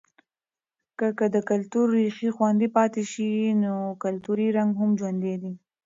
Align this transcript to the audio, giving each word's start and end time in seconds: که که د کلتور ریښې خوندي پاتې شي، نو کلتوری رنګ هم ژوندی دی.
که 0.99 1.07
که 1.17 1.25
د 1.35 1.37
کلتور 1.49 1.85
ریښې 1.97 2.29
خوندي 2.35 2.67
پاتې 2.75 3.03
شي، 3.11 3.29
نو 3.63 3.73
کلتوری 4.03 4.47
رنګ 4.57 4.71
هم 4.81 4.89
ژوندی 4.99 5.35
دی. 5.41 5.53